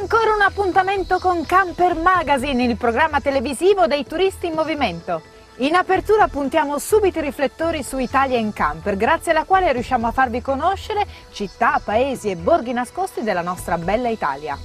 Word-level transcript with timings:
Ancora 0.00 0.32
un 0.32 0.42
appuntamento 0.42 1.18
con 1.18 1.44
Camper 1.44 1.96
Magazine, 1.96 2.62
il 2.62 2.76
programma 2.76 3.20
televisivo 3.20 3.88
dei 3.88 4.06
turisti 4.06 4.46
in 4.46 4.52
movimento. 4.52 5.22
In 5.56 5.74
apertura 5.74 6.28
puntiamo 6.28 6.78
subito 6.78 7.18
i 7.18 7.22
riflettori 7.22 7.82
su 7.82 7.98
Italia 7.98 8.38
in 8.38 8.52
Camper, 8.52 8.96
grazie 8.96 9.32
alla 9.32 9.42
quale 9.42 9.72
riusciamo 9.72 10.06
a 10.06 10.12
farvi 10.12 10.40
conoscere 10.40 11.04
città, 11.32 11.80
paesi 11.84 12.30
e 12.30 12.36
borghi 12.36 12.72
nascosti 12.72 13.24
della 13.24 13.42
nostra 13.42 13.76
bella 13.76 14.08
Italia. 14.08 14.56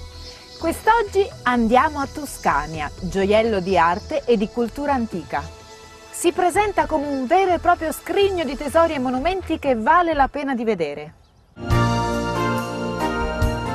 Quest'oggi 0.60 1.28
andiamo 1.46 2.00
a 2.00 2.06
Tuscania, 2.06 2.92
gioiello 3.00 3.60
di 3.60 3.76
arte 3.76 4.26
e 4.26 4.38
di 4.38 4.48
cultura 4.50 4.94
antica. 4.94 5.42
Si 6.12 6.32
presenta 6.32 6.86
come 6.86 7.08
un 7.08 7.26
vero 7.26 7.54
e 7.56 7.58
proprio 7.58 7.92
scrigno 7.92 8.44
di 8.44 8.56
tesori 8.56 8.94
e 8.94 9.00
monumenti 9.00 9.58
che 9.58 9.76
vale 9.76 10.14
la 10.14 10.28
pena 10.28 10.54
di 10.54 10.64
vedere. 10.64 11.14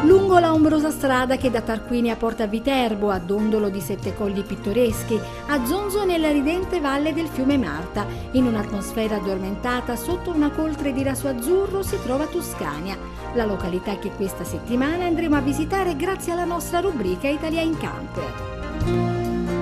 Lungo 0.08 0.38
la 0.38 0.54
ombrosa 0.54 0.90
strada 0.90 1.36
che 1.36 1.50
da 1.50 1.60
Tarquinia 1.60 2.16
porta 2.16 2.44
a 2.44 2.46
Viterbo, 2.46 3.10
a 3.10 3.18
Dondolo 3.18 3.68
di 3.68 3.82
sette 3.82 4.14
colli 4.14 4.42
pittoreschi, 4.42 5.20
a 5.48 5.66
Zonzo 5.66 6.06
nella 6.06 6.30
ridente 6.30 6.80
valle 6.80 7.12
del 7.12 7.26
fiume 7.26 7.58
Marta, 7.58 8.06
in 8.30 8.46
un'atmosfera 8.46 9.16
addormentata 9.16 9.96
sotto 9.96 10.30
una 10.30 10.50
coltre 10.50 10.94
di 10.94 11.02
raso 11.02 11.28
azzurro 11.28 11.82
si 11.82 11.98
trova 12.02 12.24
Tuscania, 12.24 12.96
la 13.34 13.44
località 13.44 13.98
che 13.98 14.10
questa 14.12 14.44
settimana 14.44 15.04
andremo 15.04 15.36
a 15.36 15.42
visitare 15.42 15.94
grazie 15.94 16.32
alla 16.32 16.46
nostra 16.46 16.80
rubrica 16.80 17.28
Italia 17.28 17.60
in 17.60 17.76
Camper. 17.76 19.57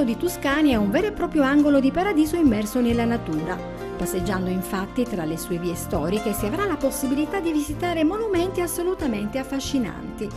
L'abitato 0.00 0.04
di 0.04 0.16
Tuscania 0.16 0.72
è 0.74 0.80
un 0.80 0.90
vero 0.90 1.08
e 1.08 1.12
proprio 1.12 1.42
angolo 1.42 1.78
di 1.78 1.90
paradiso 1.90 2.36
immerso 2.36 2.80
nella 2.80 3.04
natura. 3.04 3.54
Passeggiando 3.98 4.48
infatti 4.48 5.02
tra 5.02 5.24
le 5.24 5.36
sue 5.36 5.58
vie 5.58 5.74
storiche 5.74 6.32
si 6.32 6.46
avrà 6.46 6.64
la 6.64 6.76
possibilità 6.76 7.38
di 7.40 7.52
visitare 7.52 8.02
monumenti 8.02 8.62
assolutamente 8.62 9.38
affascinanti. 9.38 10.28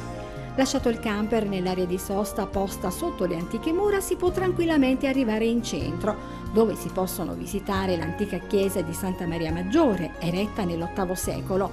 Lasciato 0.55 0.89
il 0.89 0.99
camper 0.99 1.47
nell'area 1.47 1.85
di 1.85 1.97
sosta 1.97 2.45
posta 2.45 2.89
sotto 2.89 3.25
le 3.25 3.37
antiche 3.37 3.71
mura 3.71 4.01
si 4.01 4.17
può 4.17 4.31
tranquillamente 4.31 5.07
arrivare 5.07 5.45
in 5.45 5.63
centro, 5.63 6.15
dove 6.51 6.75
si 6.75 6.89
possono 6.89 7.33
visitare 7.33 7.95
l'antica 7.95 8.39
chiesa 8.39 8.81
di 8.81 8.93
Santa 8.93 9.25
Maria 9.25 9.53
Maggiore, 9.53 10.15
eretta 10.19 10.65
nell'VIII 10.65 11.15
secolo, 11.15 11.71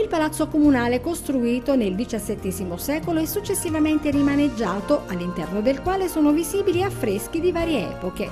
il 0.00 0.08
palazzo 0.08 0.48
comunale 0.48 1.00
costruito 1.00 1.76
nel 1.76 1.94
XVII 1.94 2.72
secolo 2.76 3.20
e 3.20 3.26
successivamente 3.26 4.10
rimaneggiato, 4.10 5.02
all'interno 5.08 5.60
del 5.60 5.82
quale 5.82 6.08
sono 6.08 6.32
visibili 6.32 6.82
affreschi 6.82 7.40
di 7.40 7.52
varie 7.52 7.90
epoche. 7.90 8.28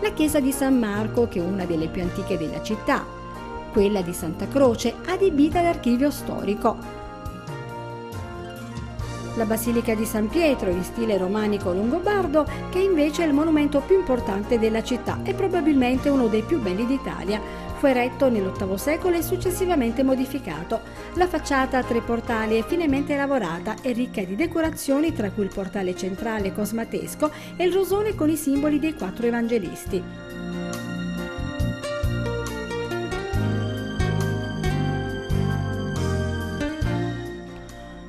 La 0.00 0.12
chiesa 0.12 0.40
di 0.40 0.52
San 0.52 0.78
Marco, 0.78 1.28
che 1.28 1.38
è 1.38 1.42
una 1.42 1.64
delle 1.64 1.88
più 1.88 2.02
antiche 2.02 2.38
della 2.38 2.62
città, 2.62 3.04
quella 3.72 4.00
di 4.00 4.14
Santa 4.14 4.48
Croce, 4.48 4.94
adibita 5.06 5.58
ad 5.58 5.66
archivio 5.66 6.10
storico, 6.10 6.96
la 9.36 9.44
Basilica 9.44 9.94
di 9.94 10.06
San 10.06 10.28
Pietro 10.28 10.70
in 10.70 10.82
stile 10.82 11.18
romanico 11.18 11.72
longobardo, 11.72 12.46
che 12.70 12.78
invece 12.78 13.22
è 13.22 13.26
il 13.26 13.34
monumento 13.34 13.80
più 13.80 13.98
importante 13.98 14.58
della 14.58 14.82
città 14.82 15.18
e 15.24 15.34
probabilmente 15.34 16.08
uno 16.08 16.26
dei 16.28 16.42
più 16.42 16.58
belli 16.58 16.86
d'Italia. 16.86 17.65
Fu 17.78 17.86
eretto 17.86 18.30
nell'VIII 18.30 18.78
secolo 18.78 19.16
e 19.16 19.22
successivamente 19.22 20.02
modificato. 20.02 20.80
La 21.14 21.26
facciata 21.26 21.76
a 21.76 21.84
tre 21.84 22.00
portali 22.00 22.56
è 22.56 22.64
finemente 22.64 23.14
lavorata 23.16 23.76
e 23.82 23.92
ricca 23.92 24.22
di 24.22 24.34
decorazioni, 24.34 25.12
tra 25.12 25.30
cui 25.30 25.44
il 25.44 25.52
portale 25.52 25.94
centrale 25.94 26.54
cosmatesco 26.54 27.30
e 27.54 27.64
il 27.64 27.72
rosone 27.72 28.14
con 28.14 28.30
i 28.30 28.36
simboli 28.36 28.78
dei 28.78 28.94
quattro 28.94 29.26
evangelisti. 29.26 30.02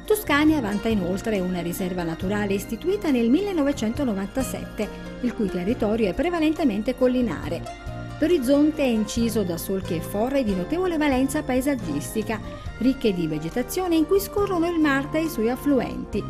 Tuscania 0.06 0.62
vanta 0.62 0.88
inoltre 0.88 1.42
una 1.42 1.62
riserva 1.62 2.04
naturale 2.04 2.54
istituita 2.54 3.12
nel 3.12 3.30
1997, 3.30 4.90
il 5.22 5.34
cui 5.34 5.50
territorio 5.50 6.10
è 6.10 6.14
prevalentemente 6.14 6.96
collinare. 6.96 7.87
L'orizzonte 8.20 8.82
è 8.82 8.88
inciso 8.88 9.44
da 9.44 9.58
solchi 9.58 9.96
e 9.96 10.02
forre 10.02 10.44
di 10.44 10.56
notevole 10.56 10.98
valenza 10.98 11.44
paesaggistica, 11.44 12.40
ricche 12.80 13.14
di 13.14 13.28
vegetazione 13.28 13.96
in 13.96 14.08
cui 14.08 14.20
scorrono 14.20 14.68
il 14.68 14.80
Marta 14.80 15.20
e 15.20 15.26
i 15.26 15.30
suoi 15.30 15.52
affluenti. 15.52 16.24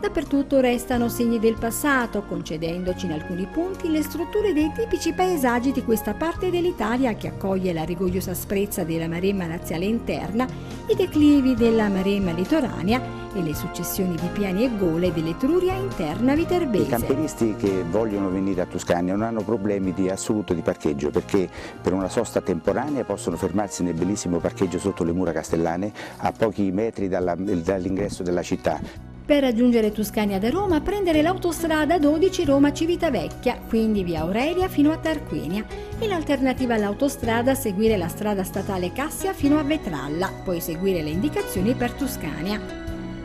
Dappertutto 0.00 0.60
restano 0.60 1.08
segni 1.08 1.38
del 1.38 1.56
passato, 1.58 2.24
concedendoci 2.24 3.06
in 3.06 3.12
alcuni 3.12 3.46
punti 3.46 3.90
le 3.90 4.02
strutture 4.02 4.52
dei 4.52 4.70
tipici 4.74 5.12
paesaggi 5.12 5.72
di 5.72 5.82
questa 5.82 6.14
parte 6.14 6.50
dell'Italia 6.50 7.14
che 7.14 7.28
accoglie 7.28 7.72
la 7.72 7.84
rigogliosa 7.84 8.30
asprezza 8.30 8.84
della 8.84 9.08
maremma 9.08 9.46
laziale 9.46 9.84
interna, 9.84 10.46
i 10.88 10.94
declivi 10.94 11.54
della 11.54 11.88
maremma 11.88 12.32
litoranea 12.32 13.23
e 13.34 13.42
le 13.42 13.54
successioni 13.54 14.14
di 14.16 14.28
piani 14.32 14.64
e 14.64 14.76
gole 14.76 15.12
dell'Etruria 15.12 15.74
interna 15.74 16.34
viterbese. 16.34 16.84
I 16.84 16.88
camperisti 16.88 17.54
che 17.56 17.82
vogliono 17.82 18.30
venire 18.30 18.62
a 18.62 18.66
Tuscania 18.66 19.14
non 19.14 19.22
hanno 19.22 19.42
problemi 19.42 19.92
di 19.92 20.08
assoluto 20.08 20.54
di 20.54 20.62
parcheggio 20.62 21.10
perché 21.10 21.48
per 21.80 21.92
una 21.92 22.08
sosta 22.08 22.40
temporanea 22.40 23.04
possono 23.04 23.36
fermarsi 23.36 23.82
nel 23.82 23.94
bellissimo 23.94 24.38
parcheggio 24.38 24.78
sotto 24.78 25.04
le 25.04 25.12
mura 25.12 25.32
castellane 25.32 25.92
a 26.18 26.32
pochi 26.32 26.70
metri 26.70 27.08
dall'ingresso 27.08 28.22
della 28.22 28.42
città. 28.42 29.12
Per 29.24 29.40
raggiungere 29.40 29.90
Tuscania 29.90 30.38
da 30.38 30.50
Roma 30.50 30.82
prendere 30.82 31.22
l'autostrada 31.22 31.98
12 31.98 32.44
Roma-Civitavecchia, 32.44 33.58
quindi 33.66 34.04
via 34.04 34.20
Aurelia 34.20 34.68
fino 34.68 34.92
a 34.92 34.98
Tarquinia. 34.98 35.64
In 36.00 36.12
alternativa 36.12 36.74
all'autostrada 36.74 37.54
seguire 37.54 37.96
la 37.96 38.08
strada 38.08 38.44
statale 38.44 38.92
Cassia 38.92 39.32
fino 39.32 39.58
a 39.58 39.62
Vetralla, 39.62 40.30
poi 40.44 40.60
seguire 40.60 41.00
le 41.00 41.08
indicazioni 41.08 41.72
per 41.72 41.92
Tuscania. 41.92 42.83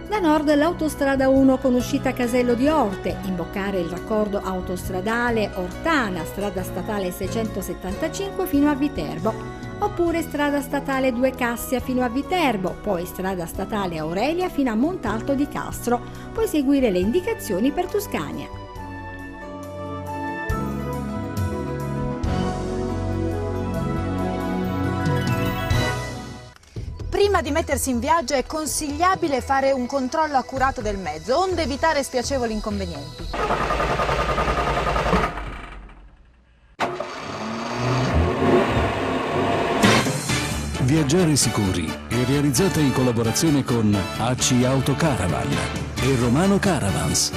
Da 0.10 0.18
nord 0.18 0.52
l'autostrada 0.56 1.30
1 1.30 1.60
con 1.60 1.76
uscita 1.76 2.14
Casello 2.14 2.56
di 2.56 2.68
Orte, 2.68 3.16
imboccare 3.26 3.80
il 3.80 3.90
raccordo 3.90 4.42
autostradale 4.44 5.52
Ortana, 5.54 6.26
strada 6.26 6.64
statale 6.64 7.12
675 7.12 8.48
fino 8.48 8.72
a 8.72 8.74
Viterbo. 8.74 9.32
Oppure 9.78 10.24
strada 10.24 10.62
statale 10.62 11.14
2 11.14 11.30
Cassia 11.34 11.80
fino 11.80 12.04
a 12.04 12.10
Viterbo, 12.10 12.76
poi 12.82 13.06
strada 13.06 13.46
statale 13.46 14.00
Aurelia 14.00 14.50
fino 14.50 14.72
a 14.72 14.76
Montalto 14.76 15.36
di 15.36 15.48
Castro, 15.48 16.02
poi 16.34 16.48
seguire 16.48 16.90
le 16.90 16.98
indicazioni 16.98 17.70
per 17.70 17.86
Tuscania. 17.86 18.59
Prima 27.40 27.54
di 27.54 27.64
mettersi 27.64 27.90
in 27.90 28.00
viaggio 28.00 28.34
è 28.34 28.46
consigliabile 28.46 29.40
fare 29.40 29.72
un 29.72 29.86
controllo 29.86 30.36
accurato 30.36 30.82
del 30.82 30.98
mezzo, 30.98 31.40
onde 31.40 31.62
evitare 31.62 32.04
spiacevoli 32.04 32.52
inconvenienti. 32.52 33.28
Viaggiare 40.82 41.38
sicuri 41.38 41.86
è 42.10 42.26
realizzata 42.26 42.82
in 42.82 42.92
collaborazione 42.92 43.64
con 43.64 43.98
AC 44.18 44.62
Auto 44.66 44.96
Caravan 44.96 45.50
e 46.02 46.16
Romano 46.20 46.60
Caravans. 46.60 47.32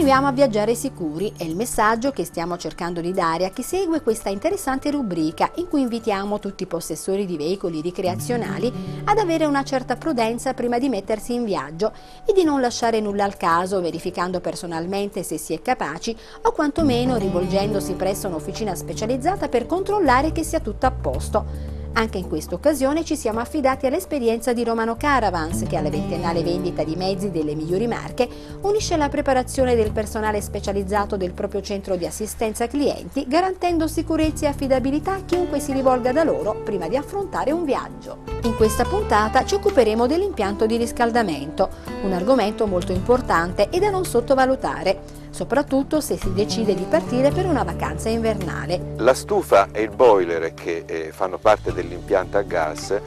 Continuiamo 0.00 0.28
a 0.28 0.34
viaggiare 0.34 0.74
sicuri, 0.74 1.30
è 1.36 1.44
il 1.44 1.54
messaggio 1.54 2.10
che 2.10 2.24
stiamo 2.24 2.56
cercando 2.56 3.02
di 3.02 3.12
dare 3.12 3.44
a 3.44 3.50
chi 3.50 3.62
segue 3.62 4.00
questa 4.00 4.30
interessante 4.30 4.90
rubrica 4.90 5.50
in 5.56 5.68
cui 5.68 5.82
invitiamo 5.82 6.38
tutti 6.38 6.62
i 6.62 6.66
possessori 6.66 7.26
di 7.26 7.36
veicoli 7.36 7.82
ricreazionali 7.82 8.72
ad 9.04 9.18
avere 9.18 9.44
una 9.44 9.62
certa 9.62 9.96
prudenza 9.96 10.54
prima 10.54 10.78
di 10.78 10.88
mettersi 10.88 11.34
in 11.34 11.44
viaggio 11.44 11.92
e 12.24 12.32
di 12.32 12.44
non 12.44 12.62
lasciare 12.62 12.98
nulla 13.00 13.24
al 13.24 13.36
caso, 13.36 13.82
verificando 13.82 14.40
personalmente 14.40 15.22
se 15.22 15.36
si 15.36 15.52
è 15.52 15.60
capaci 15.60 16.16
o 16.44 16.52
quantomeno 16.52 17.16
rivolgendosi 17.16 17.92
presso 17.92 18.26
un'officina 18.26 18.74
specializzata 18.74 19.50
per 19.50 19.66
controllare 19.66 20.32
che 20.32 20.44
sia 20.44 20.60
tutto 20.60 20.86
a 20.86 20.92
posto. 20.92 21.79
Anche 21.92 22.18
in 22.18 22.28
questa 22.28 22.54
occasione 22.54 23.04
ci 23.04 23.16
siamo 23.16 23.40
affidati 23.40 23.86
all'esperienza 23.86 24.52
di 24.52 24.62
Romano 24.62 24.96
Caravans 24.96 25.64
che 25.68 25.76
alla 25.76 25.90
ventennale 25.90 26.42
vendita 26.42 26.84
di 26.84 26.94
mezzi 26.94 27.30
delle 27.30 27.54
migliori 27.54 27.86
marche 27.88 28.28
unisce 28.62 28.96
la 28.96 29.08
preparazione 29.08 29.74
del 29.74 29.90
personale 29.90 30.40
specializzato 30.40 31.16
del 31.16 31.32
proprio 31.32 31.60
centro 31.60 31.96
di 31.96 32.06
assistenza 32.06 32.68
clienti 32.68 33.26
garantendo 33.26 33.88
sicurezza 33.88 34.46
e 34.46 34.48
affidabilità 34.48 35.14
a 35.14 35.24
chiunque 35.24 35.58
si 35.58 35.72
rivolga 35.72 36.12
da 36.12 36.22
loro 36.22 36.62
prima 36.62 36.88
di 36.88 36.96
affrontare 36.96 37.50
un 37.50 37.64
viaggio. 37.64 38.18
In 38.44 38.54
questa 38.56 38.84
puntata 38.84 39.44
ci 39.44 39.56
occuperemo 39.56 40.06
dell'impianto 40.06 40.66
di 40.66 40.76
riscaldamento, 40.76 41.68
un 42.04 42.12
argomento 42.12 42.66
molto 42.66 42.92
importante 42.92 43.68
e 43.68 43.80
da 43.80 43.90
non 43.90 44.04
sottovalutare 44.04 45.19
soprattutto 45.30 46.00
se 46.00 46.16
si 46.16 46.32
decide 46.32 46.74
di 46.74 46.84
partire 46.88 47.30
per 47.30 47.46
una 47.46 47.62
vacanza 47.62 48.08
invernale. 48.08 48.94
La 48.96 49.14
stufa 49.14 49.68
e 49.72 49.82
il 49.82 49.90
boiler 49.90 50.54
che 50.54 50.84
eh, 50.86 51.10
fanno 51.12 51.38
parte 51.38 51.72
dell'impianto 51.72 52.38
a 52.38 52.42
gas 52.42 53.00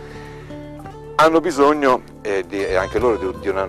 hanno 1.16 1.40
bisogno 1.40 2.02
eh, 2.22 2.44
di, 2.48 2.64
anche 2.76 2.98
loro 2.98 3.18
di, 3.18 3.40
di, 3.40 3.48
una 3.48 3.66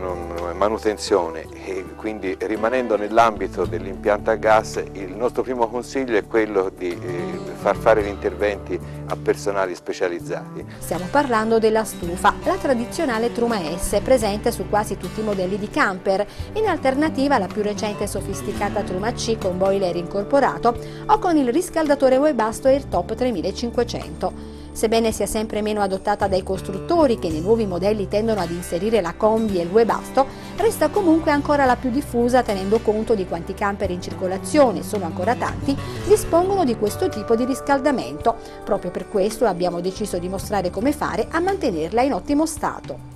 manutenzione 0.55 1.47
e 1.65 1.85
quindi 1.95 2.35
rimanendo 2.41 2.97
nell'ambito 2.97 3.65
dell'impianto 3.67 4.31
a 4.31 4.35
gas 4.35 4.83
il 4.93 5.15
nostro 5.15 5.43
primo 5.43 5.69
consiglio 5.69 6.17
è 6.17 6.27
quello 6.27 6.73
di 6.75 6.91
eh, 6.91 7.54
far 7.65 7.77
fare 7.77 8.03
gli 8.03 8.09
interventi 8.09 8.79
a 9.07 9.17
personali 9.17 9.75
specializzati. 9.75 10.63
Stiamo 10.81 11.07
parlando 11.11 11.59
della 11.59 11.85
stufa, 11.85 12.35
la 12.45 12.57
tradizionale 12.57 13.33
Truma 13.33 13.59
S 13.59 13.99
presente 14.05 14.53
su 14.53 14.69
quasi 14.69 14.99
tutti 14.99 15.21
i 15.21 15.25
modelli 15.25 15.59
di 15.59 15.71
camper, 15.71 16.27
in 16.53 16.67
alternativa 16.67 17.37
alla 17.37 17.47
più 17.47 17.63
recente 17.63 18.05
e 18.05 18.07
sofisticata 18.07 18.83
Truma 18.83 19.13
C 19.13 19.39
con 19.39 19.57
boiler 19.57 19.97
incorporato 19.97 20.77
o 21.07 21.19
con 21.19 21.39
il 21.39 21.51
riscaldatore 21.51 22.19
Webasto 22.19 22.69
AirTop 22.69 23.15
3500. 23.15 24.54
Sebbene 24.75 25.13
sia 25.13 25.27
sempre 25.27 25.63
meno 25.63 25.83
adottata 25.83 26.27
dai 26.27 26.43
costruttori 26.43 27.21
che 27.21 27.29
nei 27.29 27.41
nuovi 27.41 27.65
modelli 27.65 28.09
tendono 28.09 28.41
ad 28.41 28.51
inserire 28.51 29.01
la 29.01 29.15
combi 29.17 29.61
e 29.61 29.63
il 29.63 29.71
webasto, 29.71 30.27
resta 30.57 30.89
comunque 30.89 31.31
ancora 31.31 31.65
la 31.65 31.77
più 31.77 31.91
diffusa 31.91 32.43
tenendo 32.43 32.81
conto 32.81 33.15
di 33.15 33.25
quanti 33.25 33.55
camper 33.55 33.93
in 33.93 34.03
circolazione, 34.03 34.83
sono 34.83 35.05
ancora 35.05 35.37
tanti, 35.37 35.77
dispongono 36.09 36.65
di 36.65 36.77
questo 36.77 37.09
tipo 37.09 37.37
di 37.37 37.45
riscaldamento. 37.45 38.35
Proprio 38.65 38.91
per 38.91 39.09
questo 39.09 39.47
abbiamo 39.47 39.81
deciso 39.81 40.19
di 40.19 40.29
mostrare 40.29 40.71
come 40.71 40.91
fare 40.91 41.29
a 41.31 41.39
mantenerla 41.39 42.03
in 42.03 42.13
ottimo 42.13 42.45
stato. 42.45 43.14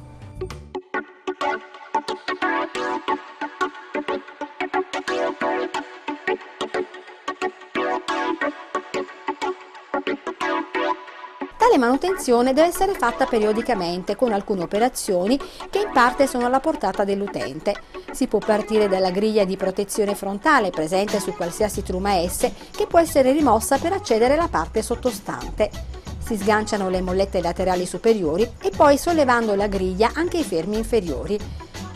Manutenzione 11.78 12.52
deve 12.52 12.68
essere 12.68 12.92
fatta 12.94 13.24
periodicamente 13.24 14.16
con 14.16 14.32
alcune 14.32 14.64
operazioni 14.64 15.38
che 15.70 15.78
in 15.78 15.90
parte 15.92 16.26
sono 16.26 16.46
alla 16.46 16.60
portata 16.60 17.04
dell'utente. 17.04 17.74
Si 18.12 18.26
può 18.26 18.38
partire 18.38 18.88
dalla 18.88 19.10
griglia 19.10 19.44
di 19.44 19.56
protezione 19.56 20.14
frontale 20.14 20.70
presente 20.70 21.20
su 21.20 21.32
qualsiasi 21.32 21.82
truma 21.82 22.20
S 22.28 22.50
che 22.70 22.86
può 22.86 22.98
essere 22.98 23.32
rimossa 23.32 23.78
per 23.78 23.92
accedere 23.92 24.34
alla 24.34 24.48
parte 24.48 24.82
sottostante. 24.82 25.70
Si 26.18 26.36
sganciano 26.36 26.90
le 26.90 27.00
mollette 27.00 27.40
laterali 27.40 27.86
superiori 27.86 28.46
e 28.60 28.70
poi 28.76 28.98
sollevando 28.98 29.54
la 29.54 29.66
griglia 29.66 30.10
anche 30.12 30.38
i 30.38 30.44
fermi 30.44 30.76
inferiori. 30.76 31.38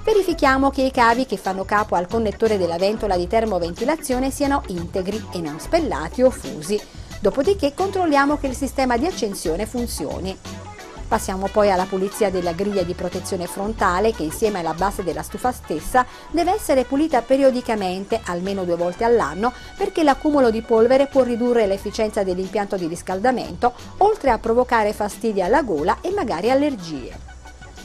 Verifichiamo 0.05 0.71
che 0.71 0.83
i 0.83 0.91
cavi 0.91 1.27
che 1.27 1.37
fanno 1.37 1.65
capo 1.65 1.95
al 1.95 2.09
connettore 2.09 2.59
della 2.59 2.79
ventola 2.79 3.17
di 3.17 3.29
termoventilazione 3.29 4.31
siano 4.31 4.63
integri 4.69 5.23
e 5.33 5.41
non 5.41 5.61
spellati 5.61 6.23
o 6.23 6.31
fusi. 6.31 6.81
Dopodiché 7.23 7.73
controlliamo 7.73 8.37
che 8.37 8.49
il 8.49 8.57
sistema 8.57 8.97
di 8.97 9.07
accensione 9.07 9.65
funzioni. 9.65 10.37
Passiamo 11.07 11.47
poi 11.47 11.71
alla 11.71 11.85
pulizia 11.85 12.33
della 12.33 12.51
griglia 12.51 12.83
di 12.83 12.95
protezione 12.95 13.47
frontale 13.47 14.13
che 14.13 14.25
insieme 14.25 14.59
alla 14.59 14.75
base 14.75 15.05
della 15.05 15.23
stufa 15.23 15.53
stessa 15.53 16.05
deve 16.33 16.53
essere 16.53 16.83
pulita 16.83 17.23
periodicamente, 17.23 18.21
almeno 18.25 18.65
due 18.65 18.75
volte 18.75 19.05
all'anno, 19.05 19.53
perché 19.77 20.03
l'accumulo 20.03 20.51
di 20.51 20.63
polvere 20.63 21.07
può 21.07 21.23
ridurre 21.23 21.69
l'efficienza 21.69 22.25
dell'impianto 22.25 22.77
di 22.77 22.89
riscaldamento, 22.89 23.73
oltre 23.99 24.31
a 24.31 24.39
provocare 24.39 24.93
fastidi 24.93 25.41
alla 25.41 25.63
gola 25.63 25.99
e 26.01 26.11
magari 26.11 26.51
allergie. 26.51 27.17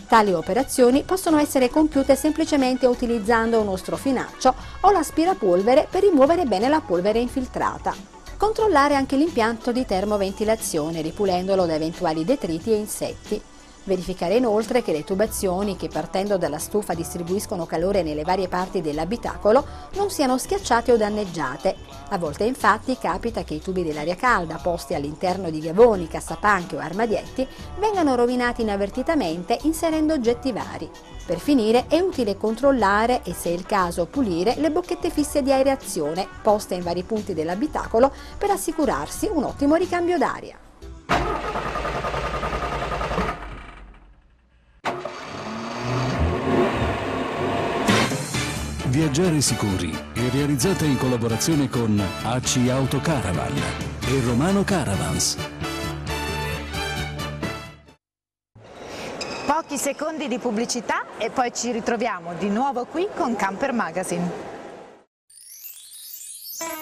Tali 0.07 0.34
operazioni 0.34 1.04
possono 1.04 1.38
essere 1.38 1.69
compiute 1.69 2.16
semplicemente 2.16 2.88
utilizzando 2.88 3.62
uno 3.62 3.75
strofinaccio 3.75 4.56
o 4.80 4.89
l'aspirapolvere 4.89 5.86
per 5.92 6.01
rimuovere 6.01 6.45
bene 6.45 6.69
la 6.69 6.81
polvere 6.81 7.19
infiltrata. 7.19 8.16
Controllare 8.38 8.94
anche 8.94 9.16
l'impianto 9.16 9.72
di 9.72 9.84
termoventilazione 9.84 11.01
ripulendolo 11.01 11.66
da 11.66 11.74
eventuali 11.74 12.24
detriti 12.24 12.72
e 12.72 12.75
insetti. 12.75 13.42
Verificare 13.88 14.36
inoltre 14.36 14.84
che 14.84 14.92
le 14.92 15.06
tubazioni 15.06 15.78
che 15.78 15.88
partendo 15.88 16.38
dalla 16.38 16.60
stufa 16.60 16.94
distribuiscono 16.94 17.66
calore 17.66 18.04
nelle 18.04 18.24
varie 18.24 18.50
parti 18.50 18.81
dell'abitacolo 18.81 19.66
non 19.94 20.10
siano 20.10 20.38
schiacciate 20.38 20.92
o 20.92 20.98
danneggiate. 20.98 21.74
A 22.10 22.18
volte 22.18 22.44
infatti 22.44 22.98
capita 22.98 23.45
che 23.45 23.54
i 23.54 23.62
tubi 23.62 23.86
dell'aria 23.86 24.18
calda 24.18 24.60
posti 24.62 24.94
all'interno 24.94 25.50
di 25.50 25.62
gavoni, 25.62 26.10
cassapanche 26.10 26.75
o 26.75 26.80
armadietti 26.80 27.48
vengano 27.80 28.16
rovinati 28.16 28.63
inavvertitamente 28.63 29.57
inserendo 29.62 30.16
oggetti 30.16 30.51
vari. 30.51 30.89
Per 31.25 31.39
finire 31.39 31.86
è 31.88 32.01
utile 32.01 32.36
controllare 32.36 33.22
e 33.24 33.34
se 33.34 33.51
è 33.51 33.54
il 33.54 33.66
caso 33.66 34.06
pulire 34.06 34.56
le 34.57 34.69
bocchette 34.69 35.10
fisse 35.10 35.42
di 35.42 35.54
aereazione 35.54 36.28
poste 36.42 36.75
in 36.75 36.84
vari 36.84 37.04
punti 37.04 37.34
dell'abitacolo 37.34 38.12
per 38.38 38.50
assicurarsi 38.51 39.30
un 39.31 39.45
ottimo 39.45 39.75
ricambio 39.75 40.18
d'aria. 40.18 40.57
Viaggiare 48.97 49.41
sicuri 49.41 49.91
è 49.91 50.27
realizzata 50.31 50.83
in 50.83 50.97
collaborazione 50.97 51.69
con 51.69 52.01
AC 52.23 52.67
Auto 52.67 52.99
Caravan 52.99 53.55
e 53.55 54.21
Romano 54.25 54.63
Caravans. 54.63 55.38
Pochi 59.45 59.77
secondi 59.77 60.27
di 60.27 60.39
pubblicità 60.39 61.05
e 61.19 61.29
poi 61.29 61.53
ci 61.53 61.72
ritroviamo 61.72 62.33
di 62.39 62.50
nuovo 62.50 62.86
qui 62.86 63.07
con 63.15 63.36
Camper 63.36 63.72
Magazine. 63.72 64.56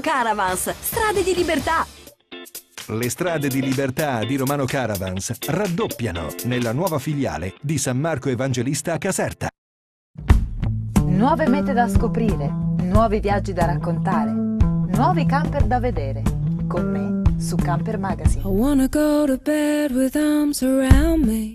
Caravans, 0.00 0.74
strade 0.80 1.22
di 1.22 1.34
libertà. 1.34 1.86
Le 2.88 3.08
strade 3.08 3.46
di 3.48 3.62
libertà 3.62 4.24
di 4.24 4.34
Romano 4.34 4.64
Caravans 4.64 5.38
raddoppiano 5.46 6.34
nella 6.46 6.72
nuova 6.72 6.98
filiale 6.98 7.54
di 7.60 7.78
San 7.78 7.96
Marco 7.98 8.28
Evangelista 8.28 8.94
a 8.94 8.98
Caserta. 8.98 9.48
Nuove 11.04 11.48
mete 11.48 11.72
da 11.72 11.88
scoprire, 11.88 12.48
nuovi 12.80 13.20
viaggi 13.20 13.52
da 13.52 13.66
raccontare, 13.66 14.32
nuovi 14.32 15.24
camper 15.26 15.64
da 15.64 15.78
vedere. 15.78 16.22
Con 16.66 16.90
me 16.90 17.40
su 17.40 17.54
Camper 17.54 17.98
Magazine. 17.98 18.42
I 18.42 18.48
wanna 18.48 18.88
go 18.88 19.26
to 19.26 19.38
bed 19.38 19.92
with 19.92 20.16
arms 20.16 20.60
around 20.62 21.24
me. 21.24 21.54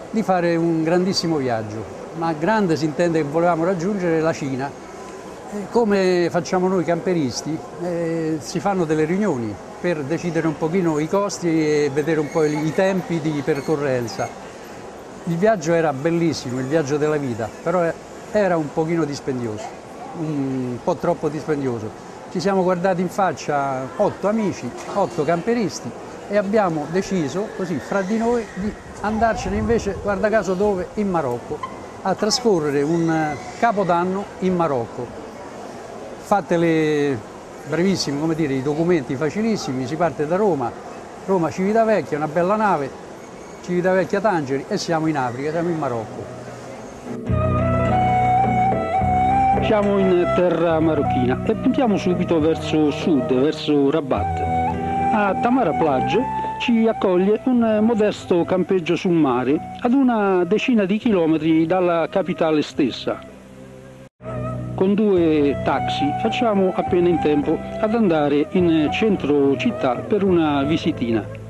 di 0.11 0.23
fare 0.23 0.57
un 0.57 0.83
grandissimo 0.83 1.37
viaggio, 1.37 1.83
ma 2.17 2.33
grande 2.33 2.75
si 2.75 2.83
intende 2.83 3.19
che 3.19 3.27
volevamo 3.27 3.63
raggiungere 3.63 4.19
la 4.19 4.33
Cina. 4.33 4.69
Come 5.69 6.27
facciamo 6.29 6.67
noi 6.67 6.83
camperisti, 6.83 7.57
eh, 7.81 8.37
si 8.41 8.59
fanno 8.59 8.83
delle 8.83 9.05
riunioni 9.05 9.53
per 9.79 10.03
decidere 10.03 10.47
un 10.47 10.57
pochino 10.57 10.99
i 10.99 11.07
costi 11.07 11.47
e 11.47 11.91
vedere 11.93 12.19
un 12.19 12.29
po' 12.29 12.43
i 12.43 12.73
tempi 12.73 13.19
di 13.21 13.41
percorrenza. 13.43 14.27
Il 15.25 15.37
viaggio 15.37 15.73
era 15.73 15.93
bellissimo, 15.93 16.59
il 16.59 16.65
viaggio 16.65 16.97
della 16.97 17.17
vita, 17.17 17.49
però 17.63 17.89
era 18.31 18.57
un 18.57 18.71
pochino 18.73 19.05
dispendioso, 19.05 19.65
un 20.19 20.77
po' 20.83 20.95
troppo 20.95 21.29
dispendioso. 21.29 22.09
Ci 22.31 22.39
siamo 22.39 22.63
guardati 22.63 23.01
in 23.01 23.09
faccia 23.09 23.87
otto 23.95 24.27
amici, 24.27 24.69
otto 24.93 25.23
camperisti 25.23 25.89
e 26.29 26.37
abbiamo 26.37 26.85
deciso 26.91 27.49
così 27.55 27.75
fra 27.75 28.01
di 28.01 28.17
noi 28.17 28.45
di 28.55 28.73
andarcene 29.01 29.55
invece, 29.55 29.97
guarda 30.01 30.29
caso 30.29 30.53
dove? 30.53 30.87
In 30.95 31.09
Marocco, 31.09 31.59
a 32.01 32.15
trascorrere 32.15 32.81
un 32.81 33.35
capodanno 33.59 34.25
in 34.39 34.55
Marocco. 34.55 35.05
Fatte 36.21 36.57
le 36.57 37.17
brevissime, 37.67 38.19
come 38.19 38.35
dire, 38.35 38.53
i 38.53 38.61
documenti 38.61 39.15
facilissimi, 39.15 39.85
si 39.85 39.95
parte 39.95 40.25
da 40.27 40.35
Roma, 40.35 40.71
Roma 41.25 41.49
Civitavecchia, 41.49 42.17
una 42.17 42.27
bella 42.27 42.55
nave, 42.55 42.89
Civitavecchia 43.63 44.21
Tangeri 44.21 44.65
e 44.67 44.77
siamo 44.77 45.07
in 45.07 45.17
Africa, 45.17 45.51
siamo 45.51 45.69
in 45.69 45.77
Marocco. 45.77 46.39
Siamo 49.63 49.99
in 49.99 50.33
terra 50.35 50.79
marocchina 50.79 51.43
e 51.45 51.55
puntiamo 51.55 51.95
subito 51.95 52.39
verso 52.39 52.91
sud, 52.91 53.33
verso 53.33 53.89
Rabat. 53.89 54.60
A 55.13 55.35
Tamara 55.41 55.71
Plage 55.71 56.23
ci 56.59 56.87
accoglie 56.87 57.41
un 57.43 57.79
modesto 57.81 58.45
campeggio 58.45 58.95
sul 58.95 59.11
mare 59.11 59.59
ad 59.81 59.91
una 59.91 60.45
decina 60.45 60.85
di 60.85 60.97
chilometri 60.97 61.65
dalla 61.65 62.07
capitale 62.09 62.61
stessa. 62.61 63.19
Con 64.73 64.93
due 64.93 65.61
taxi 65.65 66.05
facciamo 66.21 66.71
appena 66.73 67.09
in 67.09 67.19
tempo 67.19 67.59
ad 67.81 67.93
andare 67.93 68.47
in 68.51 68.87
centro 68.93 69.57
città 69.57 69.95
per 69.95 70.23
una 70.23 70.63
visitina. 70.63 71.40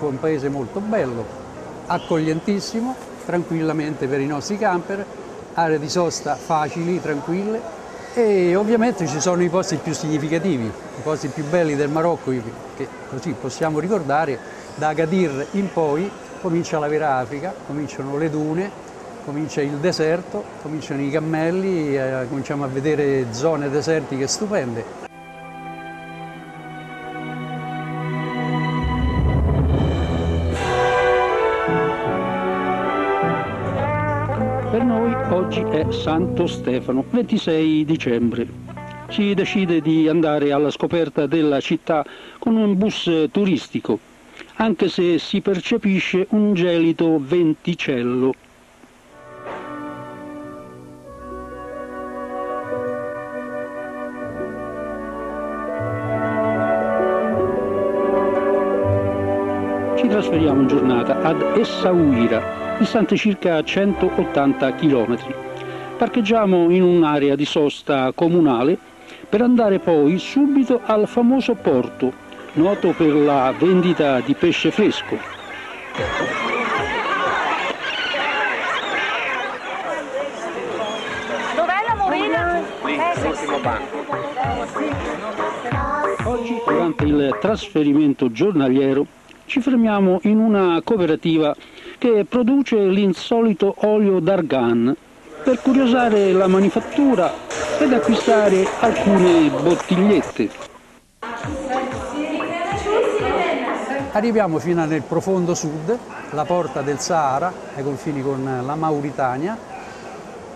Marocco 0.00 0.06
è 0.06 0.08
un 0.08 0.18
paese 0.18 0.48
molto 0.48 0.80
bello, 0.80 1.24
accoglientissimo, 1.86 2.94
tranquillamente 3.26 4.06
per 4.06 4.20
i 4.20 4.26
nostri 4.26 4.56
camper, 4.56 5.04
aree 5.54 5.78
di 5.78 5.88
sosta 5.90 6.36
facili, 6.36 7.00
tranquille 7.00 7.78
e 8.14 8.56
ovviamente 8.56 9.06
ci 9.06 9.20
sono 9.20 9.42
i 9.42 9.48
posti 9.48 9.76
più 9.76 9.92
significativi, 9.92 10.64
i 10.64 11.02
posti 11.02 11.28
più 11.28 11.44
belli 11.44 11.76
del 11.76 11.90
Marocco 11.90 12.32
che 12.76 12.88
così 13.10 13.34
possiamo 13.38 13.78
ricordare, 13.78 14.38
da 14.74 14.88
Agadir 14.88 15.48
in 15.52 15.70
poi 15.72 16.10
comincia 16.40 16.78
la 16.78 16.88
vera 16.88 17.16
Africa, 17.16 17.52
cominciano 17.66 18.16
le 18.16 18.30
dune, 18.30 18.70
comincia 19.24 19.60
il 19.60 19.76
deserto, 19.76 20.42
cominciano 20.62 21.02
i 21.02 21.10
cammelli, 21.10 21.96
eh, 21.96 22.26
cominciamo 22.28 22.64
a 22.64 22.68
vedere 22.68 23.26
zone 23.32 23.68
desertiche 23.68 24.26
stupende. 24.26 25.09
Noi 35.00 35.14
oggi 35.30 35.60
è 35.60 35.86
Santo 35.90 36.46
Stefano, 36.46 37.02
26 37.08 37.86
dicembre. 37.86 38.46
Si 39.08 39.32
decide 39.32 39.80
di 39.80 40.06
andare 40.08 40.52
alla 40.52 40.70
scoperta 40.70 41.26
della 41.26 41.58
città 41.60 42.04
con 42.38 42.54
un 42.56 42.76
bus 42.76 43.10
turistico, 43.32 43.98
anche 44.56 44.88
se 44.90 45.18
si 45.18 45.40
percepisce 45.40 46.26
un 46.30 46.52
gelido 46.52 47.18
venticello. 47.18 48.34
Ci 59.96 60.06
trasferiamo 60.08 60.60
in 60.60 60.66
giornata 60.68 61.22
ad 61.22 61.40
Essaouira, 61.56 62.69
distante 62.80 63.14
circa 63.14 63.62
180 63.62 64.74
km. 64.76 65.18
Parcheggiamo 65.98 66.70
in 66.70 66.82
un'area 66.82 67.34
di 67.34 67.44
sosta 67.44 68.10
comunale 68.14 68.78
per 69.28 69.42
andare 69.42 69.78
poi 69.78 70.18
subito 70.18 70.80
al 70.86 71.06
famoso 71.06 71.54
porto, 71.56 72.10
noto 72.54 72.92
per 72.96 73.12
la 73.12 73.52
vendita 73.56 74.20
di 74.20 74.32
pesce 74.32 74.70
fresco. 74.70 75.18
Dov'è 81.54 81.84
la 81.86 81.94
morena? 81.96 82.62
Oggi, 86.24 86.62
durante 86.66 87.04
il 87.04 87.36
trasferimento 87.38 88.32
giornaliero, 88.32 89.06
ci 89.50 89.60
fermiamo 89.60 90.20
in 90.22 90.38
una 90.38 90.80
cooperativa 90.84 91.52
che 91.98 92.24
produce 92.28 92.86
l'insolito 92.86 93.74
olio 93.78 94.20
d'argan 94.20 94.94
per 95.42 95.60
curiosare 95.60 96.30
la 96.30 96.46
manifattura 96.46 97.32
ed 97.80 97.92
acquistare 97.92 98.64
alcune 98.78 99.50
bottigliette. 99.50 100.50
Arriviamo 104.12 104.60
fino 104.60 104.84
nel 104.84 105.02
profondo 105.02 105.54
sud, 105.54 105.98
la 106.30 106.44
porta 106.44 106.82
del 106.82 107.00
Sahara, 107.00 107.52
ai 107.74 107.82
confini 107.82 108.22
con 108.22 108.44
la 108.64 108.74
Mauritania, 108.76 109.58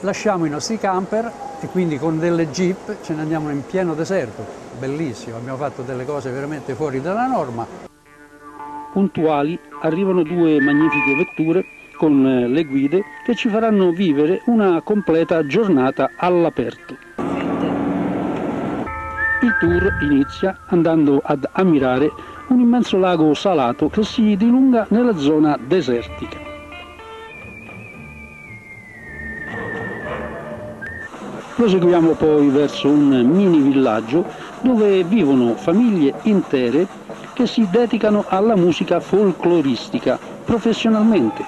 lasciamo 0.03 0.45
i 0.45 0.51
nostri 0.51 0.79
camper 0.79 1.33
e 1.61 1.67
quindi 1.67 1.99
con 1.99 2.21
delle 2.21 2.49
jeep 2.49 2.99
ce 3.03 3.13
ne 3.13 3.23
andiamo 3.23 3.51
in 3.51 3.67
pieno 3.67 3.95
deserto, 3.95 4.47
bellissimo, 4.79 5.37
abbiamo 5.37 5.59
fatto 5.59 5.83
delle 5.83 6.05
cose 6.05 6.31
veramente 6.31 6.75
fuori 6.75 7.01
dalla 7.01 7.27
norma. 7.27 7.93
Puntuali 8.95 9.59
arrivano 9.81 10.23
due 10.23 10.61
magnifiche 10.61 11.17
vetture 11.17 11.65
con 11.97 12.25
eh, 12.25 12.47
le 12.47 12.63
guide 12.63 13.03
che 13.25 13.35
ci 13.35 13.49
faranno 13.49 13.91
vivere 13.91 14.43
una 14.45 14.83
completa 14.83 15.45
giornata 15.45 16.13
all'aperto. 16.15 16.97
Il 19.43 19.57
tour 19.59 19.97
inizia 20.03 20.57
andando 20.67 21.21
ad 21.25 21.45
ammirare 21.51 22.13
un 22.51 22.61
immenso 22.61 22.97
lago 22.97 23.35
salato 23.35 23.89
che 23.89 24.05
si 24.05 24.37
dilunga 24.37 24.87
nella 24.91 25.17
zona 25.17 25.59
desertica. 25.61 26.39
Proseguiamo 31.57 32.13
poi 32.13 32.49
verso 32.49 32.89
un 32.89 33.09
mini 33.29 33.59
villaggio 33.59 34.25
dove 34.61 35.03
vivono 35.03 35.55
famiglie 35.57 36.15
intere 36.23 36.87
che 37.35 37.47
si 37.47 37.67
dedicano 37.69 38.25
alla 38.29 38.55
musica 38.55 39.00
folcloristica 39.00 40.19
professionalmente. 40.45 41.45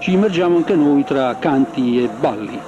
Ci 0.00 0.12
immergiamo 0.12 0.56
anche 0.56 0.74
noi 0.74 1.04
tra 1.04 1.36
canti 1.36 2.02
e 2.02 2.08
balli. 2.08 2.60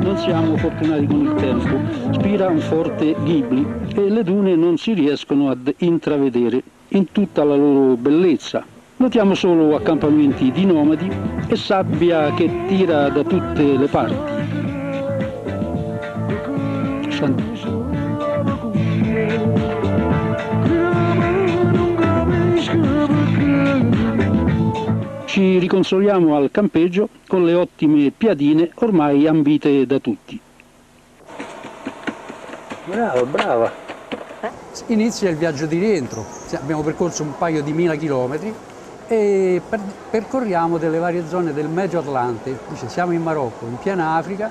Non 0.00 0.16
siamo 0.18 0.56
fortunati 0.56 1.06
con 1.06 1.20
il 1.20 1.34
tempo, 1.34 2.12
spira 2.12 2.48
un 2.48 2.60
forte 2.60 3.16
ghibli 3.22 3.66
e 3.94 4.08
le 4.08 4.22
dune 4.22 4.54
non 4.54 4.76
si 4.76 4.92
riescono 4.92 5.50
ad 5.50 5.74
intravedere 5.78 6.62
in 6.88 7.10
tutta 7.10 7.44
la 7.44 7.56
loro 7.56 7.96
bellezza. 7.96 8.78
Notiamo 9.00 9.34
solo 9.34 9.74
accampamenti 9.76 10.52
di 10.52 10.66
nomadi 10.66 11.10
e 11.48 11.56
sabbia 11.56 12.34
che 12.34 12.66
tira 12.68 13.08
da 13.08 13.22
tutte 13.22 13.62
le 13.62 13.86
parti. 13.86 14.14
Ci 25.24 25.58
riconsoliamo 25.58 26.36
al 26.36 26.50
campeggio 26.50 27.08
con 27.26 27.46
le 27.46 27.54
ottime 27.54 28.12
piadine 28.14 28.70
ormai 28.74 29.26
ambite 29.26 29.86
da 29.86 29.98
tutti. 29.98 30.38
Bravo, 32.84 33.24
brava. 33.24 33.72
Inizia 34.88 35.30
il 35.30 35.36
viaggio 35.36 35.64
di 35.64 35.78
rientro. 35.78 36.22
Abbiamo 36.52 36.82
percorso 36.82 37.22
un 37.22 37.32
paio 37.38 37.62
di 37.62 37.72
mila 37.72 37.94
chilometri 37.94 38.68
e 39.12 39.60
per, 39.68 39.80
percorriamo 40.08 40.78
delle 40.78 40.98
varie 40.98 41.26
zone 41.26 41.52
del 41.52 41.66
Medio 41.66 41.98
Atlante. 41.98 42.56
Dice, 42.68 42.88
siamo 42.88 43.10
in 43.10 43.20
Marocco, 43.20 43.66
in 43.66 43.76
piena 43.76 44.14
Africa, 44.14 44.48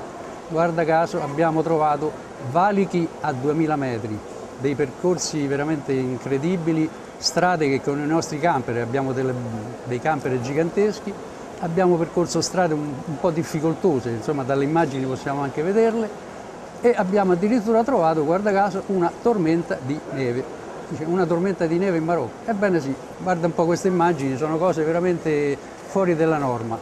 guarda 0.49 0.83
caso 0.83 1.23
abbiamo 1.23 1.63
trovato 1.63 2.11
valichi 2.51 3.07
a 3.21 3.31
2000 3.31 3.75
metri, 3.77 4.19
dei 4.59 4.75
percorsi 4.75 5.47
veramente 5.47 5.93
incredibili 5.93 6.89
strade 7.15 7.69
che 7.69 7.81
con 7.81 7.99
i 7.99 8.05
nostri 8.05 8.37
camper, 8.37 8.81
abbiamo 8.81 9.13
delle, 9.13 9.33
dei 9.85 10.01
camper 10.01 10.41
giganteschi, 10.41 11.13
abbiamo 11.59 11.95
percorso 11.95 12.41
strade 12.41 12.73
un, 12.73 12.91
un 13.05 13.17
po' 13.17 13.31
difficoltose, 13.31 14.09
insomma 14.09 14.43
dalle 14.43 14.65
immagini 14.65 15.05
possiamo 15.05 15.41
anche 15.41 15.61
vederle, 15.61 16.09
e 16.81 16.93
abbiamo 16.97 17.31
addirittura 17.31 17.81
trovato, 17.85 18.25
guarda 18.25 18.51
caso, 18.51 18.83
una 18.87 19.09
tormenta 19.21 19.77
di 19.81 19.97
neve. 20.11 20.58
Dice, 20.89 21.03
una 21.03 21.23
tormenta 21.23 21.67
di 21.67 21.77
neve 21.77 21.97
in 21.97 22.03
Marocco. 22.03 22.49
Ebbene 22.49 22.81
sì, 22.81 22.91
guarda 23.19 23.45
un 23.45 23.53
po' 23.53 23.65
queste 23.65 23.89
immagini, 23.89 24.35
sono 24.37 24.57
cose 24.57 24.83
veramente 24.83 25.55
fuori 25.85 26.15
della 26.15 26.39
norma. 26.39 26.79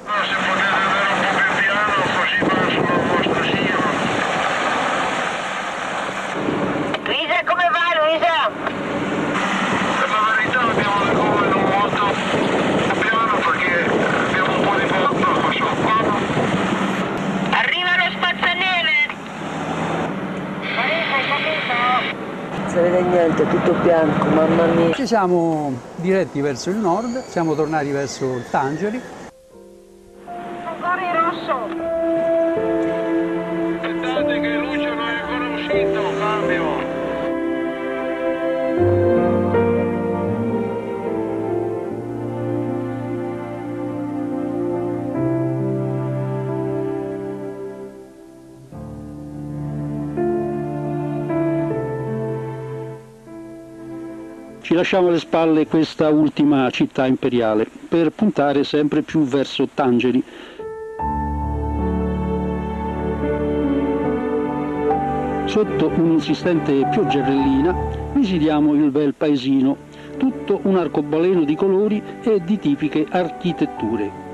Luisa, 7.04 7.44
come 7.44 7.70
va 7.70 7.92
Luisa? 8.00 8.50
Per 10.00 10.10
la 10.10 10.22
verità 10.38 10.60
abbiamo 10.62 11.04
le 11.04 11.14
gomme 11.14 11.48
non 11.50 11.64
molto 11.64 12.06
piano 13.02 13.36
perché 13.44 13.92
abbiamo 14.30 14.56
un 14.56 14.62
po' 14.64 14.76
di 14.76 14.86
vento 14.86 15.12
sotto. 15.18 16.16
Arriva 17.52 17.92
lo 17.98 18.08
spazzaneve! 18.16 18.96
Non 20.76 20.88
si 22.78 22.84
vede 22.84 23.02
niente, 23.02 23.48
tutto 23.48 23.74
bianco, 23.82 24.28
mamma 24.28 24.66
mia. 24.66 24.94
Ci 24.94 25.08
siamo 25.08 25.74
diretti 25.96 26.42
verso 26.42 26.70
il 26.70 26.76
nord, 26.76 27.24
siamo 27.28 27.56
tornati 27.56 27.90
verso 27.90 28.42
Tangeri. 28.52 29.02
Lasciamo 54.78 55.08
alle 55.08 55.18
spalle 55.18 55.66
questa 55.66 56.10
ultima 56.10 56.70
città 56.70 57.08
imperiale 57.08 57.66
per 57.90 58.12
puntare 58.12 58.64
sempre 58.64 59.02
più 59.02 59.24
verso 59.24 59.68
Tangeri. 59.74 60.24
Sotto 65.46 65.88
un'insistente 65.88 66.88
pioggerellina 66.92 67.76
visitiamo 68.14 68.76
il 68.76 68.92
bel 68.92 69.16
paesino, 69.16 69.78
tutto 70.18 70.60
un 70.64 70.78
arcobaleno 70.78 71.44
di 71.44 71.56
colori 71.56 72.00
e 72.22 72.40
di 72.44 72.60
tipiche 72.60 73.08
architetture. 73.10 74.27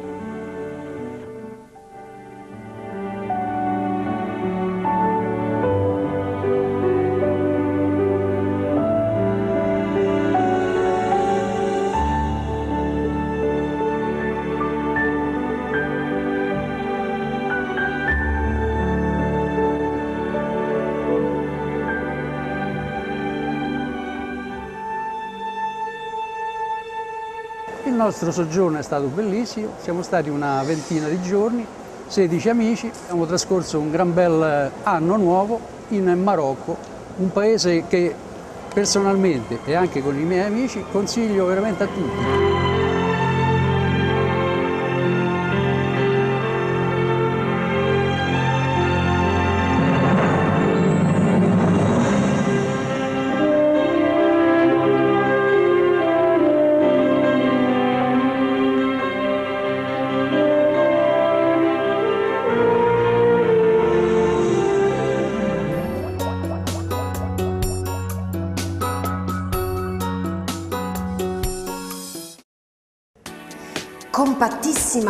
Nostro 28.13 28.31
soggiorno 28.31 28.77
è 28.77 28.83
stato 28.83 29.07
bellissimo, 29.07 29.69
siamo 29.81 30.03
stati 30.03 30.29
una 30.29 30.61
ventina 30.63 31.07
di 31.07 31.19
giorni, 31.23 31.65
16 32.07 32.49
amici, 32.49 32.91
abbiamo 33.05 33.25
trascorso 33.25 33.79
un 33.79 33.89
gran 33.89 34.13
bel 34.13 34.71
anno 34.83 35.17
nuovo 35.17 35.59
in 35.89 36.05
Marocco, 36.21 36.77
un 37.17 37.31
paese 37.31 37.85
che 37.87 38.13
personalmente 38.71 39.59
e 39.65 39.73
anche 39.73 40.03
con 40.03 40.17
i 40.19 40.23
miei 40.23 40.45
amici 40.45 40.83
consiglio 40.91 41.45
veramente 41.45 41.83
a 41.83 41.87
tutti. 41.87 42.72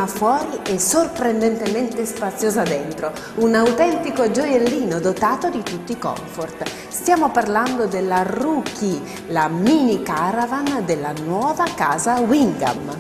Compattissima 0.04 0.08
fuori 0.08 0.60
e 0.66 0.80
sorprendentemente 0.80 2.06
spaziosa 2.06 2.64
dentro, 2.64 3.12
un 3.36 3.56
autentico 3.56 4.30
gioiellino 4.30 5.00
dotato 5.00 5.50
di 5.50 5.64
tutti 5.64 5.94
i 5.94 5.98
comfort. 5.98 6.64
Stiamo 6.90 7.30
parlando 7.30 7.86
della 7.86 8.24
Rookie, 8.24 9.02
la 9.28 9.48
mini 9.48 10.02
caravan 10.04 10.84
della 10.86 11.14
nuova 11.24 11.66
casa 11.76 12.20
Wingham. 12.20 12.93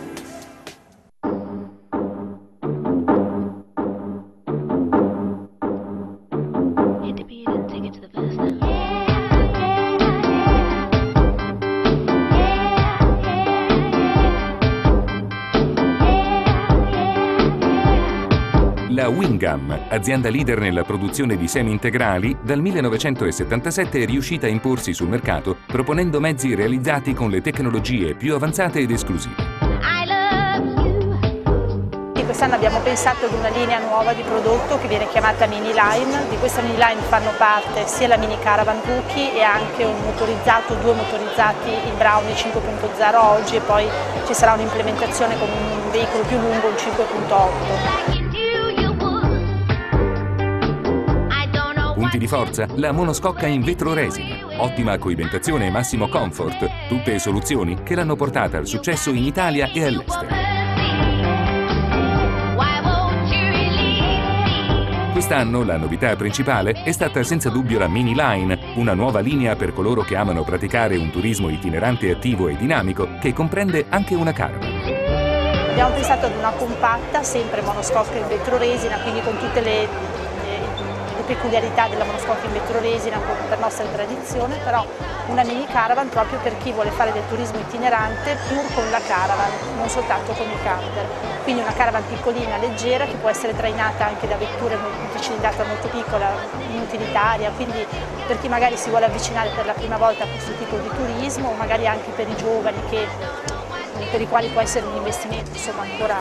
La 19.04 19.10
Wingam, 19.10 19.88
azienda 19.90 20.30
leader 20.30 20.60
nella 20.60 20.84
produzione 20.84 21.36
di 21.36 21.50
semi 21.50 21.72
integrali, 21.72 22.38
dal 22.42 22.62
1977 22.62 24.04
è 24.04 24.06
riuscita 24.06 24.48
a 24.48 24.50
imporsi 24.50 24.94
sul 24.94 25.10
mercato 25.10 25.58
proponendo 25.68 26.22
mezzi 26.22 26.56
realizzati 26.56 27.14
con 27.14 27.30
le 27.30 27.42
tecnologie 27.42 28.16
più 28.16 28.34
avanzate 28.34 28.80
ed 28.80 28.92
esclusive. 28.92 29.36
Quest'anno 32.24 32.56
abbiamo 32.56 32.80
pensato 32.80 33.26
ad 33.26 33.34
una 33.34 33.50
linea 33.50 33.80
nuova 33.80 34.14
di 34.14 34.22
prodotto 34.22 34.80
che 34.80 34.88
viene 34.88 35.08
chiamata 35.10 35.48
Mini 35.48 35.74
Line. 35.74 36.30
Di 36.30 36.38
questa 36.38 36.62
Mini 36.62 36.78
Line 36.78 37.02
fanno 37.02 37.32
parte 37.38 37.86
sia 37.86 38.08
la 38.08 38.18
Mini 38.18 38.40
Caravan 38.40 38.80
Rookie 38.86 39.36
e 39.36 39.42
anche 39.42 39.84
un 39.84 40.02
motorizzato, 40.02 40.76
due 40.76 40.94
motorizzati, 40.94 41.70
il 41.70 41.94
Brownie 41.98 42.34
5.0 42.34 43.16
oggi 43.16 43.58
e 43.58 43.60
poi 43.60 43.86
ci 44.26 44.34
sarà 44.34 44.54
un'implementazione 44.54 45.38
con 45.38 45.50
un 45.50 45.92
veicolo 45.92 46.24
più 46.24 46.38
lungo, 46.40 46.68
un 46.68 46.74
5.8. 46.74 48.13
Punti 52.04 52.18
di 52.18 52.28
forza? 52.28 52.68
La 52.76 52.92
monoscocca 52.92 53.48
in 53.48 53.62
vetro 53.62 53.94
resina. 53.94 54.36
Ottima 54.58 54.98
coibentazione 54.98 55.68
e 55.68 55.70
massimo 55.70 56.10
comfort. 56.10 56.90
Tutte 56.90 57.18
soluzioni 57.18 57.82
che 57.82 57.96
l'hanno 57.96 58.18
portata 58.18 58.58
al 58.58 58.68
successo 58.68 59.12
in 59.12 59.24
Italia 59.24 59.72
e 59.72 59.86
all'estero. 59.86 60.28
Quest'anno 65.14 65.64
la 65.64 65.78
novità 65.78 66.14
principale 66.18 66.74
è 66.84 66.92
stata 66.92 67.24
senza 67.24 67.50
dubbio 67.50 67.80
la 67.80 67.88
Mini 67.88 68.14
Line, 68.14 68.60
una 68.76 68.94
nuova 68.94 69.22
linea 69.22 69.56
per 69.56 69.72
coloro 69.72 70.02
che 70.02 70.18
amano 70.18 70.44
praticare 70.44 70.98
un 70.98 71.10
turismo 71.10 71.48
itinerante 71.48 72.12
attivo 72.12 72.50
e 72.50 72.58
dinamico 72.58 73.08
che 73.22 73.32
comprende 73.32 73.86
anche 73.88 74.14
una 74.14 74.34
caravan. 74.34 75.04
Abbiamo 75.70 75.94
pensato 75.94 76.26
ad 76.26 76.36
una 76.38 76.52
compatta, 76.52 77.24
sempre 77.24 77.62
monoscocca 77.62 78.18
in 78.18 78.28
vetro 78.28 78.58
resina, 78.58 78.98
quindi 78.98 79.22
con 79.22 79.38
tutte 79.38 79.62
le 79.62 79.88
peculiarità 81.26 81.88
della 81.88 82.04
monoscocca 82.04 82.46
in 82.46 82.54
vetro 82.54 82.80
resina 82.80 83.20
per 83.50 83.60
nostra 83.60 83.86
tradizione, 83.86 84.58
però 84.64 84.86
una 85.28 85.44
mini 85.44 85.66
caravan 85.66 86.10
proprio 86.10 86.40
per 86.40 86.58
chi 86.58 86.72
vuole 86.72 86.92
fare 86.92 87.12
del 87.12 87.24
turismo 87.30 87.60
itinerante 87.60 88.38
pur 88.48 88.74
con 88.74 88.90
la 88.90 89.00
caravan, 89.00 89.52
non 89.78 89.90
soltanto 89.90 90.34
con 90.34 90.46
i 90.48 90.64
camper. 90.64 91.06
Quindi 91.44 91.62
una 91.62 91.74
caravan 91.74 92.06
piccolina, 92.08 92.58
leggera, 92.58 93.06
che 93.06 93.16
può 93.16 93.30
essere 93.30 93.56
trainata 93.56 94.06
anche 94.06 94.28
da 94.28 94.36
vetture 94.36 94.78
multicilindrata 94.78 95.64
molto 95.64 95.88
piccola, 95.88 96.32
inutilitaria, 96.70 97.52
quindi 97.56 97.86
per 98.28 98.40
chi 98.40 98.48
magari 98.48 98.78
si 98.78 98.90
vuole 98.90 99.06
avvicinare 99.06 99.50
per 99.56 99.66
la 99.66 99.74
prima 99.74 99.98
volta 99.98 100.24
a 100.24 100.28
questo 100.28 100.54
tipo 100.58 100.78
di 100.78 100.90
turismo, 100.90 101.50
o 101.50 101.54
magari 101.54 101.88
anche 101.88 102.12
per 102.12 102.28
i 102.28 102.36
giovani 102.36 102.82
che, 102.90 103.08
per 104.12 104.22
i 104.22 104.28
quali 104.28 104.48
può 104.50 104.62
essere 104.62 104.86
un 104.86 104.96
investimento 104.96 105.52
insomma, 105.52 105.82
ancora 105.84 106.18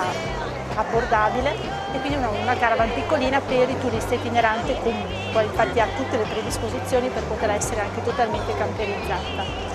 abbordabile 0.75 1.55
e 1.93 2.01
quindi 2.01 2.19
una, 2.19 2.29
una 2.29 2.55
caravan 2.55 2.93
piccolina 2.95 3.41
per 3.41 3.69
i 3.69 3.79
turisti 3.79 4.15
itineranti 4.15 4.75
comunque, 4.83 5.45
infatti 5.45 5.81
ha 5.81 5.87
tutte 5.97 6.17
le 6.17 6.25
predisposizioni 6.25 7.09
per 7.09 7.23
poter 7.25 7.51
essere 7.51 7.81
anche 7.81 8.03
totalmente 8.03 8.57
camperizzata. 8.57 9.71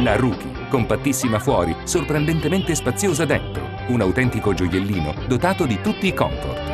La 0.00 0.16
Rookie, 0.16 0.68
compattissima 0.68 1.38
fuori, 1.38 1.74
sorprendentemente 1.84 2.74
spaziosa 2.74 3.24
dentro, 3.24 3.68
un 3.88 4.00
autentico 4.00 4.54
gioiellino 4.54 5.12
dotato 5.26 5.66
di 5.66 5.80
tutti 5.80 6.06
i 6.06 6.14
comfort. 6.14 6.67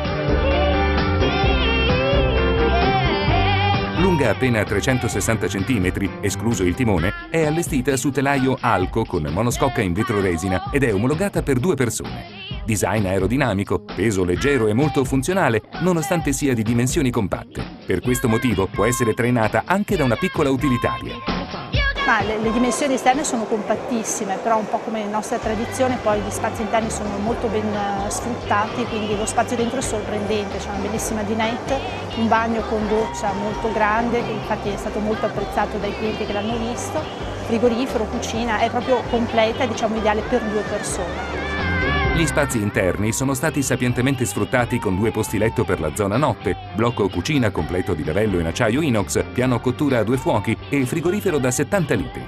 Lunga 4.15 4.29
appena 4.29 4.63
360 4.63 5.47
cm, 5.47 6.09
escluso 6.21 6.63
il 6.63 6.73
timone, 6.73 7.11
è 7.29 7.45
allestita 7.45 7.97
su 7.97 8.11
telaio 8.11 8.57
alco 8.61 9.03
con 9.03 9.23
monoscocca 9.23 9.81
in 9.81 9.91
vetro 9.91 10.21
resina 10.21 10.69
ed 10.71 10.83
è 10.83 10.93
omologata 10.93 11.43
per 11.43 11.59
due 11.59 11.75
persone. 11.75 12.23
Design 12.63 13.07
aerodinamico, 13.07 13.81
peso 13.81 14.23
leggero 14.23 14.67
e 14.67 14.73
molto 14.73 15.03
funzionale, 15.03 15.63
nonostante 15.81 16.31
sia 16.31 16.53
di 16.53 16.63
dimensioni 16.63 17.11
compatte. 17.11 17.61
Per 17.85 17.99
questo 17.99 18.29
motivo 18.29 18.67
può 18.67 18.85
essere 18.85 19.13
trainata 19.13 19.63
anche 19.65 19.97
da 19.97 20.05
una 20.05 20.15
piccola 20.15 20.49
utilitaria. 20.49 21.44
Ma 22.05 22.21
le, 22.21 22.37
le, 22.37 22.51
dimensioni 22.51 22.93
esterne 22.93 23.23
sono 23.23 23.45
compattissime, 23.45 24.37
però 24.37 24.57
un 24.57 24.69
po' 24.69 24.77
come 24.77 25.05
nostra 25.05 25.39
tradizione 25.39 25.97
poi 26.03 26.19
gli 26.19 26.29
spazi 26.29 26.61
interni 26.61 26.91
sono 26.91 27.09
molto 27.17 27.47
ben 27.47 27.65
uh, 27.65 28.07
sfruttati, 28.09 28.85
quindi 28.85 29.17
lo 29.17 29.25
spazio 29.25 29.55
dentro 29.55 29.79
è 29.79 29.81
sorprendente, 29.81 30.59
c'è 30.59 30.69
una 30.69 30.77
bellissima 30.77 31.23
dinette, 31.23 31.79
un 32.17 32.27
bagno 32.27 32.61
con 32.69 32.87
doccia 32.87 33.33
molto 33.33 33.71
grande, 33.71 34.23
che 34.23 34.31
infatti 34.33 34.69
è 34.69 34.77
stato 34.77 34.99
molto 34.99 35.25
apprezzato 35.25 35.77
dai 35.77 35.97
clienti 35.97 36.27
che 36.27 36.33
l'hanno 36.33 36.57
visto, 36.57 37.01
frigorifero, 37.47 38.03
cucina, 38.05 38.59
è 38.59 38.69
proprio 38.69 39.01
completa 39.09 39.65
diciamo 39.65 39.95
ideale 39.95 40.21
per 40.21 40.43
due 40.43 40.61
persone. 40.61 41.44
Gli 42.15 42.25
spazi 42.25 42.61
interni 42.61 43.11
sono 43.11 43.33
stati 43.33 43.61
sapientemente 43.61 44.23
sfruttati 44.23 44.79
con 44.79 44.95
due 44.95 45.11
posti 45.11 45.37
letto 45.37 45.65
per 45.65 45.81
la 45.81 45.93
zona 45.93 46.15
notte, 46.15 46.55
blocco 46.73 47.09
cucina 47.09 47.51
completo 47.51 47.93
di 47.93 48.05
lavello 48.05 48.39
in 48.39 48.45
acciaio 48.45 48.79
inox, 48.79 49.21
piano 49.33 49.59
cottura 49.59 49.99
a 49.99 50.03
due 50.03 50.15
fuochi 50.15 50.55
e 50.69 50.85
frigorifero 50.85 51.39
da 51.39 51.51
70 51.51 51.93
litri. 51.95 52.25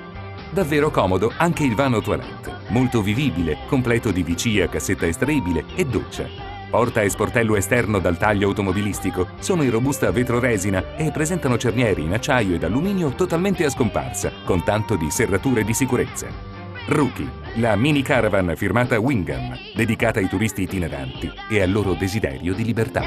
Davvero 0.51 0.91
comodo 0.91 1.31
anche 1.37 1.63
il 1.63 1.73
vano 1.73 2.01
toilette, 2.01 2.51
molto 2.67 3.01
vivibile, 3.01 3.59
completo 3.69 4.11
di 4.11 4.23
VC 4.23 4.61
a 4.61 4.67
cassetta 4.67 5.07
estraibile 5.07 5.63
e 5.73 5.85
doccia. 5.85 6.27
Porta 6.69 7.01
e 7.01 7.09
sportello 7.09 7.55
esterno 7.55 7.99
dal 7.99 8.17
taglio 8.17 8.49
automobilistico 8.49 9.29
sono 9.39 9.63
in 9.63 9.71
robusta 9.71 10.11
vetro 10.11 10.39
resina 10.39 10.97
e 10.97 11.11
presentano 11.11 11.57
cernieri 11.57 12.03
in 12.03 12.11
acciaio 12.11 12.55
ed 12.55 12.65
alluminio 12.65 13.11
totalmente 13.11 13.63
a 13.63 13.69
scomparsa, 13.69 14.33
con 14.43 14.65
tanto 14.65 14.97
di 14.97 15.09
serrature 15.09 15.63
di 15.63 15.73
sicurezza. 15.73 16.46
Rookie, 16.87 17.29
la 17.55 17.75
mini 17.75 18.01
caravan 18.01 18.53
firmata 18.55 18.97
Wingham, 18.97 19.53
dedicata 19.75 20.19
ai 20.19 20.29
turisti 20.29 20.61
itineranti 20.61 21.29
e 21.49 21.61
al 21.61 21.69
loro 21.69 21.95
desiderio 21.95 22.53
di 22.53 22.63
libertà. 22.63 23.01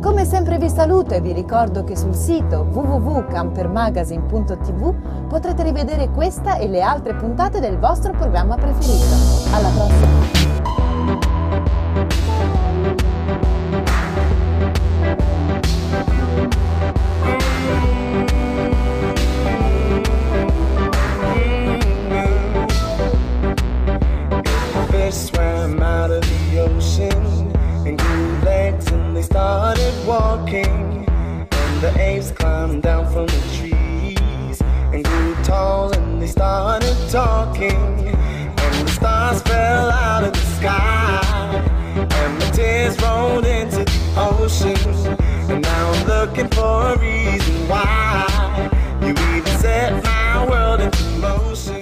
Come 0.00 0.24
sempre 0.24 0.58
vi 0.58 0.68
saluto 0.68 1.14
e 1.14 1.20
vi 1.20 1.32
ricordo 1.32 1.84
che 1.84 1.96
sul 1.96 2.16
sito 2.16 2.66
www.campermagazine.tv 2.72 5.28
potrete 5.28 5.62
rivedere 5.62 6.08
questa 6.08 6.56
e 6.56 6.66
le 6.66 6.82
altre 6.82 7.14
puntate 7.14 7.60
del 7.60 7.78
vostro 7.78 8.10
programma 8.10 8.56
preferito. 8.56 9.54
Alla 9.54 9.68
prossima! 9.68 10.51
Swam 25.12 25.82
out 25.82 26.10
of 26.10 26.22
the 26.22 26.58
ocean 26.58 27.52
and 27.86 27.98
grew 27.98 28.38
legs 28.40 28.90
and 28.90 29.14
they 29.16 29.22
started 29.22 29.94
walking. 30.06 31.06
And 31.06 31.80
the 31.82 31.92
apes 32.00 32.30
climbed 32.30 32.82
down 32.82 33.12
from 33.12 33.26
the 33.26 33.42
trees 33.56 34.60
and 34.92 35.04
grew 35.04 35.34
tall 35.44 35.92
and 35.92 36.22
they 36.22 36.26
started 36.26 36.96
talking. 37.10 38.08
And 38.08 38.88
the 38.88 38.90
stars 38.90 39.42
fell 39.42 39.90
out 39.90 40.24
of 40.24 40.32
the 40.32 40.46
sky 40.58 41.20
and 41.94 42.40
the 42.40 42.50
tears 42.56 43.00
rolled 43.02 43.44
into 43.44 43.84
the 43.84 44.00
ocean. 44.16 44.78
And 45.50 45.62
now 45.62 45.90
I'm 45.92 46.06
looking 46.06 46.48
for 46.48 46.94
a 46.94 46.98
reason 46.98 47.68
why 47.68 48.70
you 49.02 49.10
even 49.10 49.58
set 49.58 50.02
my 50.04 50.46
world 50.48 50.80
into 50.80 51.04
motion. 51.18 51.81